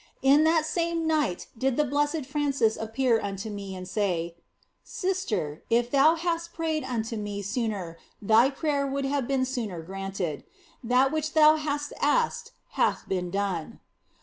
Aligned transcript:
In 0.23 0.45
that 0.45 0.65
same 0.65 1.05
night 1.05 1.45
did 1.55 1.77
the 1.77 1.83
Blessed 1.83 2.25
Francis 2.25 2.75
appear 2.75 3.21
unto 3.21 3.51
me 3.51 3.75
and 3.75 3.87
say:" 3.87 4.35
Sister, 4.83 5.61
if 5.69 5.91
thou 5.91 6.15
hadst 6.15 6.55
prayed 6.55 6.83
unto 6.83 7.15
me 7.17 7.43
sooner 7.43 7.99
thy 8.19 8.49
prayer 8.49 8.87
would 8.87 9.05
have 9.05 9.27
been 9.27 9.45
sooner 9.45 9.83
granted; 9.83 10.43
that 10.83 11.11
which 11.11 11.33
thou 11.33 11.55
hast 11.55 11.93
asked 12.01 12.51
hath 12.69 13.07
been 13.07 13.29
done." 13.29 13.79